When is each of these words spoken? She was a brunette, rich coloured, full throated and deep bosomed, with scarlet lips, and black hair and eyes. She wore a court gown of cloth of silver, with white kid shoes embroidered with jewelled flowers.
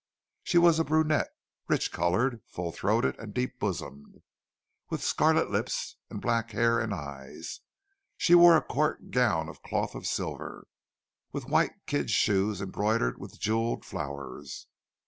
She 0.41 0.57
was 0.57 0.79
a 0.79 0.83
brunette, 0.83 1.29
rich 1.67 1.91
coloured, 1.91 2.41
full 2.47 2.71
throated 2.71 3.15
and 3.19 3.35
deep 3.35 3.59
bosomed, 3.59 4.23
with 4.89 5.03
scarlet 5.03 5.51
lips, 5.51 5.95
and 6.09 6.19
black 6.19 6.49
hair 6.53 6.79
and 6.79 6.91
eyes. 6.91 7.59
She 8.17 8.33
wore 8.33 8.57
a 8.57 8.63
court 8.63 9.11
gown 9.11 9.47
of 9.47 9.61
cloth 9.61 9.93
of 9.93 10.07
silver, 10.07 10.65
with 11.31 11.49
white 11.49 11.85
kid 11.85 12.09
shoes 12.09 12.61
embroidered 12.63 13.19
with 13.19 13.39
jewelled 13.39 13.85
flowers. 13.85 14.65